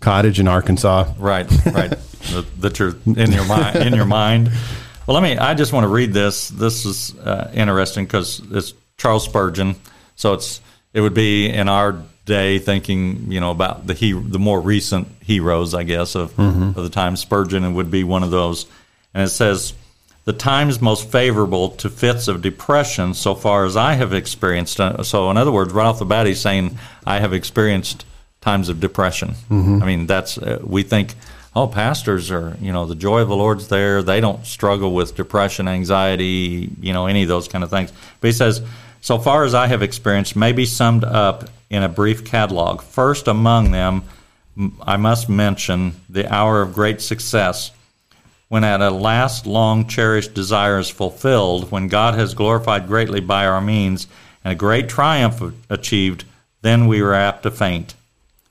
[0.00, 1.12] cottage in Arkansas.
[1.18, 1.92] Right, right.
[2.60, 3.76] that, you're in your mind.
[3.76, 4.50] In your mind.
[5.06, 5.36] Well, let me.
[5.36, 6.48] I just want to read this.
[6.48, 9.76] This is uh, interesting because it's Charles Spurgeon.
[10.16, 10.60] So it's
[10.94, 15.06] it would be in our day thinking, you know, about the he, the more recent
[15.20, 17.16] heroes, I guess, of of the time.
[17.16, 18.66] Spurgeon would be one of those,
[19.12, 19.74] and it says.
[20.24, 24.80] The times most favorable to fits of depression, so far as I have experienced.
[24.80, 28.06] uh, So, in other words, right off the bat, he's saying, I have experienced
[28.40, 29.34] times of depression.
[29.50, 31.14] I mean, that's uh, we think,
[31.54, 34.02] oh, pastors are, you know, the joy of the Lord's there.
[34.02, 37.92] They don't struggle with depression, anxiety, you know, any of those kind of things.
[38.20, 38.62] But he says,
[39.02, 42.80] so far as I have experienced, may be summed up in a brief catalog.
[42.80, 44.02] First among them,
[44.82, 47.70] I must mention the hour of great success
[48.48, 53.46] when at a last long cherished desire is fulfilled, when God has glorified greatly by
[53.46, 54.06] our means,
[54.44, 56.24] and a great triumph achieved,
[56.62, 57.94] then we are apt to faint.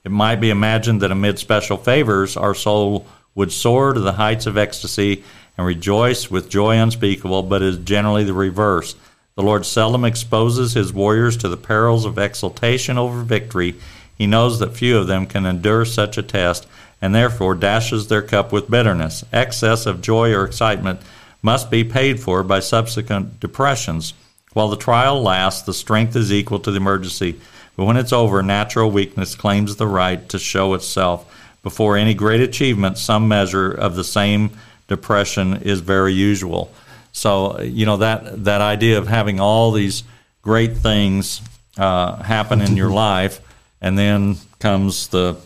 [0.04, 4.46] It might be imagined that amid special favors, our soul would soar to the heights
[4.46, 5.24] of ecstasy
[5.56, 8.94] and rejoice with joy unspeakable, but is generally the reverse.
[9.36, 13.74] The Lord seldom exposes his warriors to the perils of exultation over victory.
[14.16, 16.66] He knows that few of them can endure such a test,
[17.04, 19.26] and therefore dashes their cup with bitterness.
[19.30, 20.98] Excess of joy or excitement
[21.42, 24.14] must be paid for by subsequent depressions.
[24.54, 27.38] While the trial lasts, the strength is equal to the emergency,
[27.76, 31.30] but when it's over, natural weakness claims the right to show itself.
[31.62, 34.52] Before any great achievement, some measure of the same
[34.88, 36.72] depression is very usual.
[37.12, 40.04] So, you know, that, that idea of having all these
[40.40, 41.42] great things
[41.76, 43.42] uh, happen in your life,
[43.82, 45.36] and then comes the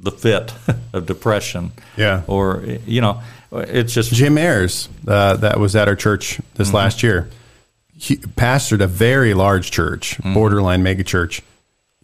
[0.00, 0.52] the fit
[0.92, 1.72] of depression.
[1.96, 2.22] Yeah.
[2.26, 3.20] Or you know,
[3.52, 7.28] it's just Jim Ayers, uh, that was at our church this last year.
[7.96, 11.42] He pastored a very large church, borderline mega church.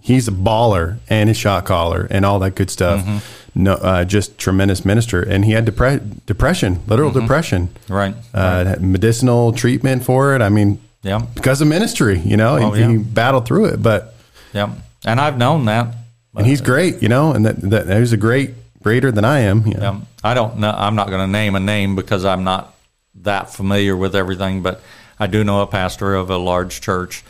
[0.00, 3.07] He's a baller and a shot caller and all that good stuff.
[3.54, 5.22] No, uh, just tremendous minister.
[5.22, 7.68] And he had depre- depression, literal depression.
[7.88, 8.14] right.
[8.35, 10.42] Uh, medicinal treatment for it.
[10.42, 11.24] I mean, yeah.
[11.35, 12.88] because of ministry, you know, Oh, he, yeah.
[12.90, 13.80] he battled through it.
[13.83, 14.14] But
[14.52, 14.74] Yeah.
[15.07, 15.94] And I've known that.
[16.36, 18.50] And he's great, you know, and that, that he's a great
[18.82, 19.66] greater than I am.
[19.66, 19.88] You know.
[19.88, 20.70] Um, I don't know.
[20.70, 22.74] I'm not going to name a name because I'm not
[23.22, 24.80] that familiar with everything, but
[25.18, 27.24] I do know a pastor of a large church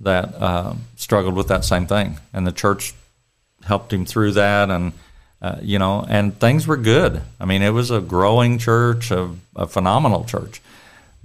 [0.00, 2.94] that uh, struggled with that same thing, and the church
[3.64, 4.92] helped him through that, and
[5.42, 7.22] uh, you know, and things were good.
[7.38, 10.60] I mean, it was a growing church, a, a phenomenal church,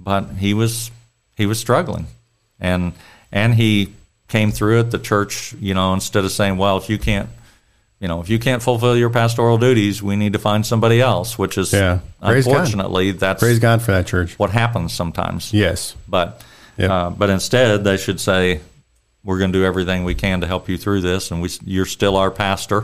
[0.00, 0.90] but he was
[1.36, 2.06] he was struggling,
[2.58, 2.92] and
[3.30, 3.94] and he
[4.28, 4.90] came through it.
[4.90, 7.28] The church, you know, instead of saying, "Well, if you can't."
[7.98, 11.38] you know, if you can't fulfill your pastoral duties, we need to find somebody else,
[11.38, 12.00] which is Yeah.
[12.22, 12.50] Praise God.
[12.52, 14.38] unfortunately that's Praise God for that church.
[14.38, 15.50] what happens sometimes.
[15.54, 15.94] Yes.
[16.06, 16.42] But
[16.76, 16.92] Yeah.
[16.92, 18.60] uh, but instead they should say
[19.24, 21.86] we're going to do everything we can to help you through this, and we you're
[21.86, 22.82] still our pastor.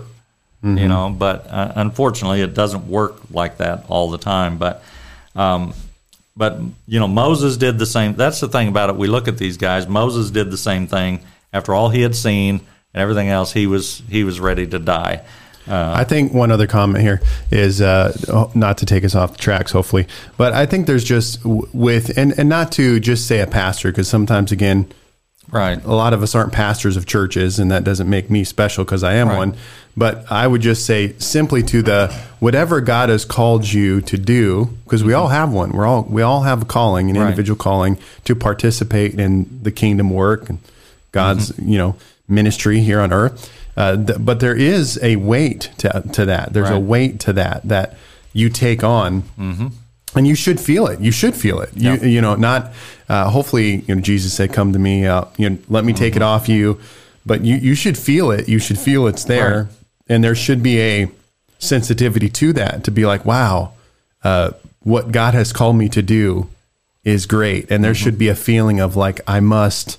[0.64, 0.78] Mm-hmm.
[0.78, 4.56] You know, but uh, unfortunately, it doesn't work like that all the time.
[4.56, 4.82] But
[5.36, 5.74] um,
[6.36, 8.14] but you know, Moses did the same.
[8.14, 8.96] That's the thing about it.
[8.96, 9.86] We look at these guys.
[9.86, 11.20] Moses did the same thing.
[11.52, 12.60] After all he had seen
[12.94, 15.22] and everything else, he was he was ready to die.
[15.68, 17.20] Uh, I think one other comment here
[17.52, 21.42] is uh, not to take us off the tracks, hopefully, but I think there's just
[21.44, 24.90] w- with and and not to just say a pastor because sometimes again
[25.52, 25.82] right.
[25.84, 29.04] a lot of us aren't pastors of churches, and that doesn't make me special because
[29.04, 29.36] I am Right.
[29.38, 29.54] one.
[29.96, 32.08] But I would just say simply to the
[32.40, 35.70] whatever God has called you to do, because we all have one.
[35.70, 37.24] We're all we all have a calling, an Right.
[37.26, 40.58] individual calling to participate in the kingdom work and
[41.12, 41.68] God's Mm-hmm.
[41.68, 41.96] you know
[42.28, 43.50] ministry here on earth.
[43.76, 46.52] Uh, th- but there is a weight to to that.
[46.52, 47.96] There's a weight to that that
[48.32, 49.22] you take on
[50.14, 51.00] and you should feel it.
[51.00, 51.70] You should feel it.
[51.74, 52.04] You, Yeah.
[52.04, 52.72] you know, not
[53.08, 56.16] uh, hopefully, you know, Jesus said, "Come to me, uh, you know, let me take
[56.16, 56.78] it off you."
[57.24, 58.48] But you you should feel it.
[58.48, 59.72] You should feel it's there, Right.
[60.08, 61.08] and there should be a
[61.58, 63.72] sensitivity to that to be like, "Wow,
[64.24, 66.48] uh, what God has called me to do
[67.04, 69.98] is great," and there should be a feeling of like, "I must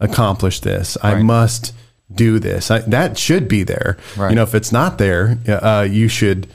[0.00, 0.96] accomplish this.
[1.02, 1.24] I Right.
[1.24, 1.72] must."
[2.12, 4.30] do this I, that should be there Right.
[4.30, 6.48] you know if it's not there uh, you should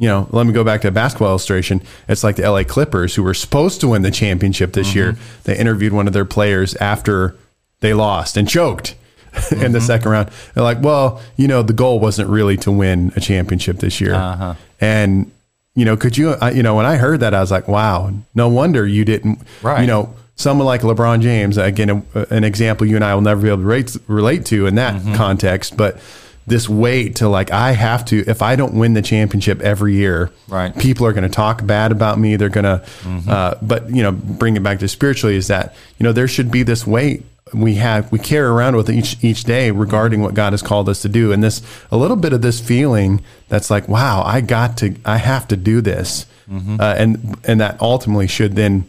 [0.00, 1.82] you know, let me go back to a basketball illustration.
[2.08, 5.12] It's like the LA Clippers who were supposed to win the championship this year.
[5.12, 5.40] Mm-hmm.
[5.44, 7.36] They interviewed one of their players after
[7.80, 8.94] they lost and choked
[9.50, 9.78] in the mm-hmm.
[9.80, 10.30] second round.
[10.54, 14.14] They're like, well, you know, the goal wasn't really to win a championship this year.
[14.14, 14.54] Uh-huh.
[14.80, 15.30] And,
[15.74, 18.10] you know, could you, I, you know, when I heard that, I was like, wow,
[18.34, 19.82] no wonder you didn't, Right.
[19.82, 23.42] you know, someone like LeBron James, again, a, an example you and I will never
[23.42, 25.98] be able to relate, relate to in that context, but
[26.46, 30.30] this weight to like, I have to, if I don't win the championship every year,
[30.48, 30.76] Right.
[30.76, 32.36] people are going to talk bad about me.
[32.36, 32.82] They're going to,
[33.30, 36.50] uh, but you know, bring it back to spiritually is that, you know, there should
[36.50, 40.52] be this weight we have, we carry around with each, each day regarding what God
[40.52, 41.32] has called us to do.
[41.32, 45.18] And this, a little bit of this feeling that's like, wow, I got to, I
[45.18, 46.26] have to do this.
[46.50, 48.84] Uh, and, and that ultimately should then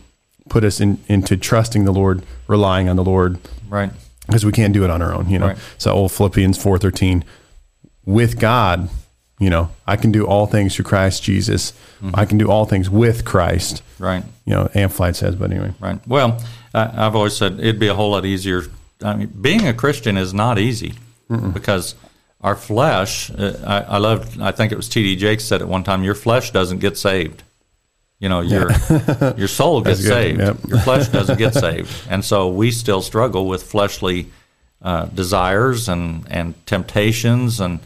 [0.51, 3.89] put us in, into trusting the Lord, relying on the Lord Right.
[4.27, 5.47] because we can't do it on our own, you know.
[5.47, 5.57] Right.
[5.77, 7.23] So old Philippians four thirteen,
[8.05, 8.89] with God,
[9.39, 11.73] you know, I can do all things through Christ Jesus.
[12.13, 13.81] I can do all things with Christ.
[13.99, 14.23] Right.
[14.45, 15.99] You know, Amplified says, but anyway, Right.
[16.07, 16.39] Well,
[16.73, 18.63] I, I've always said it'd be a whole lot easier.
[19.03, 20.93] I mean, being a Christian is not easy
[21.53, 21.95] because
[22.41, 23.31] our flesh.
[23.31, 24.39] Uh, I, I love.
[24.41, 25.15] I think it was T.D.
[25.15, 27.43] Jakes said at one time, "Your flesh doesn't get saved."
[28.21, 28.71] You know, your
[29.37, 30.39] your soul gets saved.
[30.39, 30.57] Yep.
[30.67, 34.27] Your flesh doesn't get saved, and so we still struggle with fleshly
[34.81, 37.79] uh, desires and and temptations and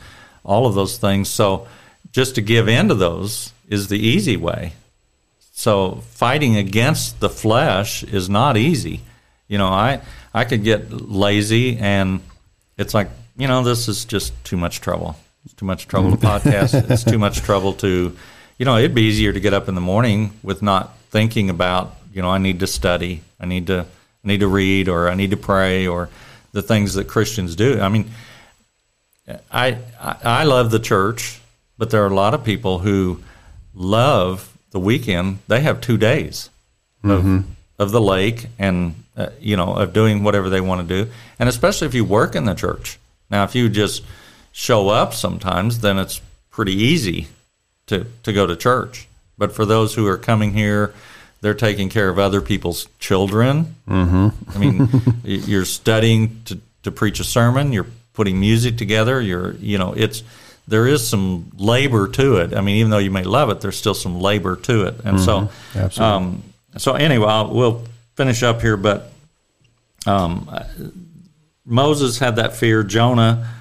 [0.44, 1.30] all of those things.
[1.30, 1.68] So,
[2.12, 4.74] just to give in to those is the easy way.
[5.54, 9.00] So, fighting against the flesh is not easy.
[9.48, 10.02] You know, I
[10.34, 12.20] I could get lazy, and
[12.78, 15.16] it's like you know, this is just too much trouble.
[15.46, 16.90] It's too much trouble to podcast.
[16.92, 18.16] it's too much trouble to,
[18.58, 21.96] you know, it'd be easier to get up in the morning with not thinking about,
[22.14, 23.86] you know, I need to study, I need to
[24.24, 26.10] I need to read, or I need to pray, or
[26.52, 27.80] the things that Christians do.
[27.80, 28.10] I mean,
[29.52, 31.40] I I love the church,
[31.78, 33.22] but there are a lot of people who
[33.74, 35.40] love the weekend.
[35.48, 36.50] They have two days
[37.04, 37.40] of, mm-hmm.
[37.78, 41.50] of the lake and uh, you know of doing whatever they want to do, and
[41.50, 42.98] especially if you work in the church.
[43.30, 44.04] Now, if you just
[44.52, 47.28] show up sometimes, then it's pretty easy
[47.88, 49.08] to, to go to church.
[49.38, 50.94] But for those who are coming here,
[51.42, 53.76] they're taking care of other people's children.
[53.88, 54.30] Mm-hmm.
[54.50, 54.90] I mean,
[55.24, 57.74] you're studying to, to preach a sermon.
[57.74, 59.22] You're putting music together.
[59.22, 60.24] You're, you know, it's
[60.68, 62.56] there is some labor to it.
[62.56, 64.96] I mean, even though you may love it, there's still some labor to it.
[65.04, 65.88] And mm-hmm.
[65.94, 66.44] so, um,
[66.78, 67.84] so anyway, I'll, we'll
[68.16, 68.78] finish up here.
[68.78, 69.12] But
[70.08, 70.50] um,
[71.66, 72.84] Moses had that fear.
[72.84, 73.52] Jonah,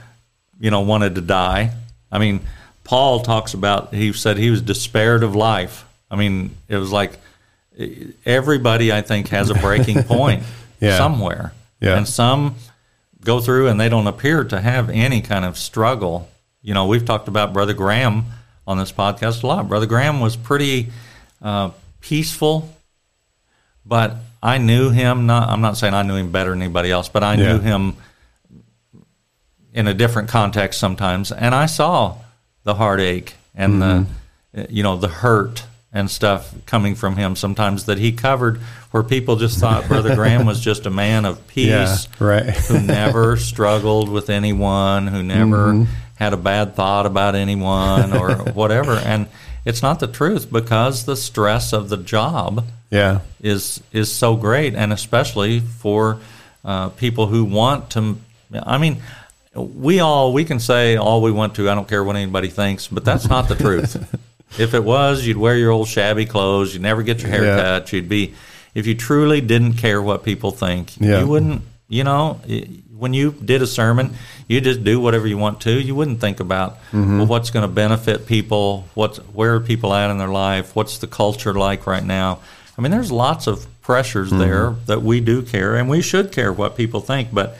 [0.58, 1.72] you know, wanted to die.
[2.10, 2.40] I mean,
[2.84, 5.86] Paul talks about, he said he was despaired of life.
[6.10, 7.18] I mean, it was like
[8.24, 10.44] everybody, I think, has a breaking point
[10.80, 10.98] yeah.
[10.98, 11.52] somewhere.
[11.80, 11.96] Yeah.
[11.96, 12.56] And some
[13.24, 16.28] go through and they don't appear to have any kind of struggle.
[16.62, 18.26] You know, we've talked about Brother Graham
[18.66, 19.68] on this podcast a lot.
[19.68, 20.90] Brother Graham was pretty
[21.42, 21.70] uh,
[22.00, 22.74] peaceful,
[23.84, 25.26] but I knew him.
[25.26, 27.52] Not, I'm not saying I knew him better than anybody else, but I yeah.
[27.52, 27.96] knew him
[29.72, 32.18] in a different context sometimes, and I saw
[32.64, 34.12] the heartache and mm-hmm.
[34.52, 38.58] the, you know, the hurt and stuff coming from him sometimes that he covered
[38.90, 42.50] where people just thought Brother Graham was just a man of peace, yeah, right.
[42.50, 45.92] who never struggled with anyone, who never mm-hmm.
[46.16, 48.94] had a bad thought about anyone or whatever.
[48.94, 49.28] And
[49.64, 53.20] it's not the truth because the stress of the job yeah.
[53.40, 56.20] is is so great, and especially for
[56.64, 58.18] uh, people who want to.
[58.52, 59.02] I mean,
[59.54, 61.70] we all we can say all we want to.
[61.70, 63.96] I don't care what anybody thinks, but that's not the truth.
[64.58, 66.74] if it was, you'd wear your old shabby clothes.
[66.74, 67.56] You'd never get your hair yeah.
[67.56, 67.92] cut.
[67.92, 68.34] You'd be
[68.74, 71.20] if you truly didn't care what people think, yeah.
[71.20, 71.62] you wouldn't.
[71.86, 72.40] You know,
[72.96, 74.14] when you did a sermon,
[74.48, 75.70] you just do whatever you want to.
[75.70, 77.18] You wouldn't think about mm-hmm.
[77.18, 80.98] well, what's going to benefit people, what's where are people at in their life, what's
[80.98, 82.40] the culture like right now.
[82.76, 84.38] I mean, there's lots of pressures mm-hmm.
[84.38, 87.28] there that we do care, and we should care what people think.
[87.32, 87.56] But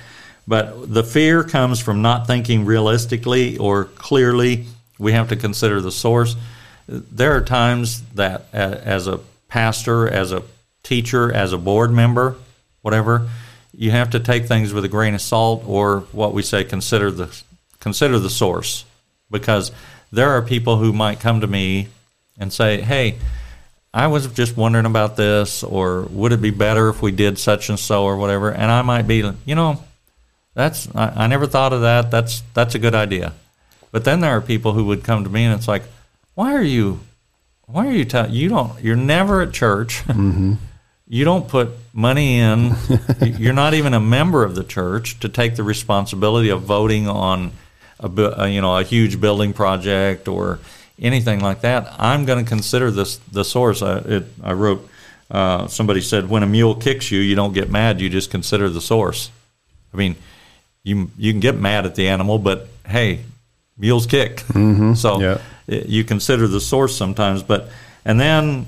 [0.47, 4.67] but the fear comes from not thinking realistically or clearly.
[4.99, 6.37] We have to consider the source.
[6.87, 10.43] There are times that, as a pastor, as a
[10.83, 12.37] teacher, as a board member,
[12.83, 13.29] whatever,
[13.77, 17.11] you have to take things with a grain of salt, or what we say, consider
[17.11, 17.43] the
[17.81, 18.85] consider the source,
[19.31, 19.73] because
[20.13, 21.89] there are people who might come to me
[22.39, 23.17] and say, "Hey,
[23.93, 27.69] I was just wondering about this, or would it be better if we did such
[27.69, 29.83] and so, or whatever?" And I might be, you know,
[30.55, 32.11] that's I, I never thought of that.
[32.11, 33.33] That's that's a good idea.
[33.93, 35.85] But then there are people who would come to me and it's like,
[36.35, 37.01] why are you,
[37.67, 40.03] why are you telling you don't you're never at church.
[40.07, 40.55] Mm-hmm
[41.07, 42.75] you don't put money in.
[43.23, 47.53] you're not even a member of the church to take the responsibility of voting on
[48.01, 50.59] a you know a huge building project or
[51.01, 51.93] anything like that.
[51.99, 53.83] I'm going to consider this the source.
[53.83, 54.89] I, it, I wrote.
[55.31, 58.01] Uh, somebody said, "When a mule kicks you, you don't get mad.
[58.01, 59.31] You just consider the source."
[59.93, 60.17] I mean,
[60.85, 63.21] you you can get mad at the animal, but hey,
[63.77, 64.37] mules kick.
[64.37, 64.95] Mm-hmm.
[64.95, 65.39] So yeah.
[65.67, 67.43] you consider the source sometimes.
[67.43, 67.71] But
[68.05, 68.67] and then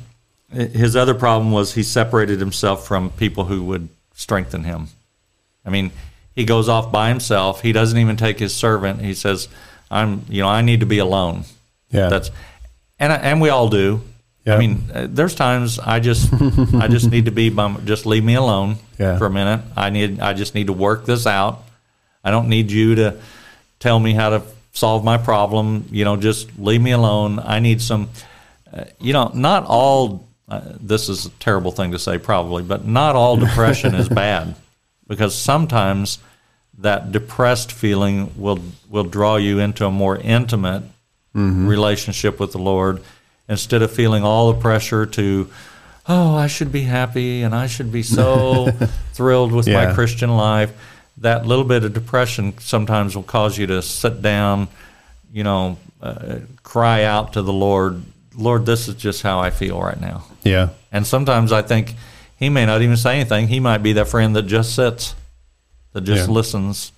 [0.51, 4.89] his other problem was he separated himself from people who would strengthen him.
[5.65, 5.93] I mean,
[6.35, 7.61] he goes off by himself.
[7.61, 9.01] He doesn't even take his servant.
[9.01, 9.49] He says,
[9.91, 11.45] "I'm, you know, I need to be alone."
[11.91, 12.31] Yeah, that's,
[12.99, 14.03] and and we all do.
[14.45, 14.55] Yeah.
[14.55, 16.33] I mean, uh, there's times I just
[16.75, 19.19] I just need to be by, just leave me alone yeah.
[19.19, 19.63] for a minute.
[19.77, 21.65] I need I just need to work this out.
[22.27, 23.21] I don't need you to
[23.79, 25.89] tell me how to solve my problem.
[25.93, 27.39] You know, just leave me alone.
[27.39, 28.11] I need some.
[28.73, 32.85] Uh, you know, not all uh, this is a terrible thing to say, probably, but
[32.85, 34.57] not all depression is bad
[35.07, 36.19] because sometimes
[36.79, 38.59] that depressed feeling will
[38.91, 40.83] will draw you into a more intimate
[41.35, 41.67] mm-hmm.
[41.67, 43.03] relationship with the Lord
[43.49, 45.49] instead of feeling all the pressure to
[46.09, 48.71] oh I should be happy and I should be so
[49.15, 49.87] thrilled with yeah.
[49.87, 50.73] my Christian life
[51.19, 54.69] that little bit of depression sometimes will cause you to sit down,
[55.33, 58.03] you know, uh, cry out to the Lord,
[58.37, 60.25] Lord, this is just how I feel right now.
[60.45, 60.69] Yeah.
[60.93, 61.95] And sometimes I think
[62.39, 63.49] he may not even say anything.
[63.49, 65.15] He might be that friend that just sits,
[65.95, 66.35] that just Yeah.
[66.35, 66.93] listens.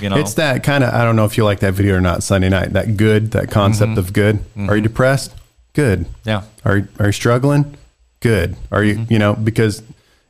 [0.00, 2.00] You know, It's that kind of, I don't know if you like that video or
[2.00, 3.98] not, Sunday night, that good, that concept Mm-hmm.
[3.98, 4.44] of good.
[4.68, 5.32] Are you depressed?
[5.72, 6.06] Good.
[6.24, 7.76] yeah, Are, are you struggling?
[8.18, 8.56] Good.
[8.72, 9.12] Are you, Mm-hmm.
[9.12, 9.82] you know, because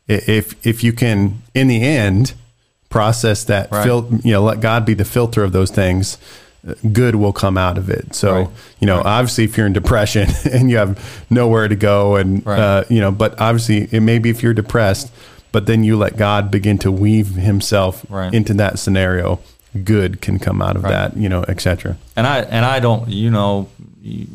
[0.07, 2.34] if, if you can, in the end,
[2.91, 3.84] process that, Right.
[3.84, 6.18] fil- you know, let God be the filter of those things,
[6.68, 8.14] uh, good will come out of it.
[8.14, 8.49] So, Right.
[8.80, 10.99] you know, obviously if you're in depression and you have
[11.30, 12.59] nowhere to go and, Right.
[12.59, 15.11] uh, you know, but obviously it may be if you're depressed,
[15.53, 18.34] but then you let God begin to weave himself Right.
[18.34, 19.38] into that scenario,
[19.84, 20.91] good can come out of Right.
[20.91, 21.97] that, you know, et cetera.
[22.16, 23.68] and I and I don't, you know,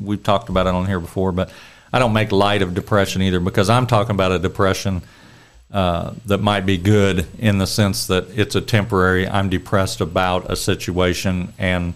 [0.01, 1.49] we've talked about it on here before, but
[1.91, 5.01] I don't make light of depression either because I'm talking about a depression
[5.72, 9.28] uh, that might be good in the sense that it's a temporary.
[9.28, 11.93] I'm depressed about a situation, and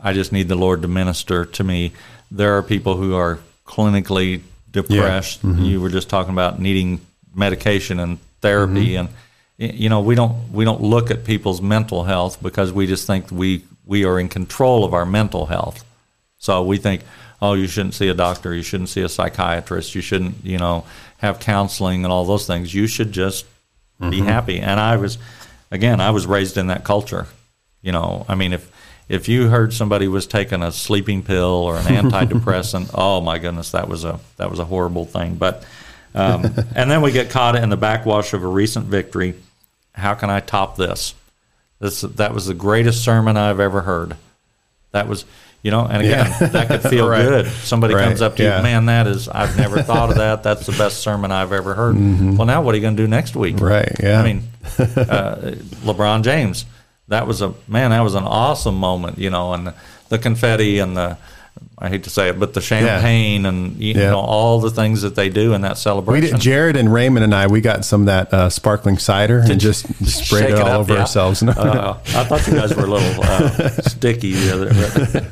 [0.00, 1.92] I just need the Lord to minister to me.
[2.30, 5.42] There are people who are clinically depressed.
[5.64, 7.00] You were just talking about needing
[7.34, 9.08] medication and therapy, and
[9.58, 13.30] you know we don't we don't look at people's mental health because we just think
[13.30, 15.84] we we are in control of our mental health.
[16.38, 17.02] So we think,
[17.42, 20.84] oh, you shouldn't see a doctor, you shouldn't see a psychiatrist, you shouldn't, you know,
[21.18, 22.74] have counseling and all those things.
[22.74, 23.44] You should just
[24.00, 24.60] be happy.
[24.60, 25.18] And I was,
[25.70, 27.26] again, I was raised in that culture.
[27.82, 28.70] You know, I mean, if
[29.08, 33.72] if you heard somebody was taking a sleeping pill or an antidepressant, oh my goodness,
[33.72, 35.34] that was a that was a horrible thing.
[35.34, 35.64] But
[36.14, 36.44] um,
[36.74, 39.34] and then we get caught in the backwash of a recent victory.
[39.92, 41.14] How can I top this?
[41.80, 44.16] This that was the greatest sermon I've ever heard.
[44.92, 45.24] That was,
[45.62, 46.46] you know, and again, Yeah.
[46.48, 47.22] that could feel Right.
[47.22, 47.46] good.
[47.48, 48.04] Somebody Right.
[48.04, 48.58] comes up to Yeah.
[48.58, 50.42] you, man, that is, I've never thought of that.
[50.42, 51.96] That's the best sermon I've ever heard.
[51.96, 53.56] Well, now what are you going to do next week?
[53.56, 53.64] Mm-hmm.
[53.64, 53.92] Right.
[54.02, 54.20] Yeah.
[54.20, 54.42] I mean,
[54.78, 55.54] uh,
[55.84, 56.64] LeBron James,
[57.08, 59.72] that was a, man, that was an awesome moment, you know, and
[60.10, 61.16] the confetti and the,
[61.80, 64.10] I hate to say it, but the champagne and, you Yeah.
[64.10, 66.32] know, all the things that they do in that we celebration.
[66.36, 69.58] did, Jared and Raymond and I, we got some of that uh, sparkling cider and
[69.60, 71.00] just sprayed Shake it all up, over yeah.
[71.00, 71.42] ourselves.
[71.42, 75.26] Uh, I thought you guys were a little uh, sticky the other.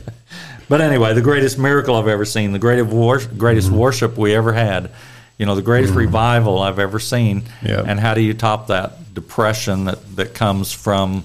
[0.69, 3.79] But, anyway, the greatest miracle I've ever seen, the greatest wor- greatest Mm-hmm.
[3.79, 4.91] worship we ever had,
[5.39, 7.43] you know, the greatest revival I've ever seen.
[7.63, 7.83] Yeah.
[7.87, 11.25] And how do you top that depression that that comes from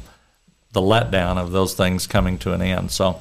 [0.74, 2.92] the letdown of those things coming to an end?
[2.92, 3.20] So.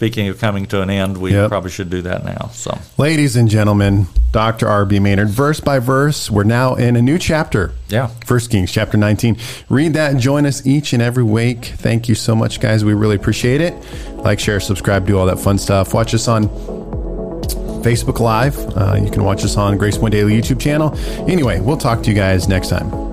[0.00, 1.50] Speaking of coming to an end, we Yep.
[1.50, 2.48] probably should do that now.
[2.54, 4.66] So, Ladies and gentlemen, Dr.
[4.66, 4.98] R.B.
[4.98, 7.72] Maynard, verse by verse, we're now in a new chapter.
[7.90, 8.08] Yeah.
[8.24, 9.36] First Kings chapter 19.
[9.68, 11.66] Read that join us each and every week.
[11.76, 12.82] Thank you so much, guys.
[12.82, 13.74] We really appreciate it.
[14.14, 15.92] Like, share, subscribe, do all that fun stuff.
[15.92, 16.48] Watch us on
[17.82, 18.56] Facebook Live.
[18.74, 20.96] Uh, you can watch us on Grace Point Daily YouTube channel.
[21.28, 23.09] Anyway, we'll talk to you guys next time.